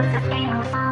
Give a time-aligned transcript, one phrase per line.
[0.00, 0.89] of the famous